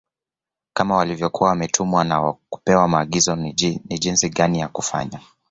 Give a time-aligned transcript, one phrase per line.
[0.73, 3.35] Kama walivyokuwa wametumwa na kupewa maagizo
[3.83, 5.19] ni jinsi gani ya Kufanya